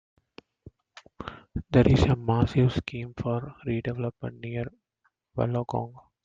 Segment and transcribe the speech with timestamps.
[1.69, 4.65] There is a massive scheme for redevelopment near
[5.37, 5.93] Wollongong.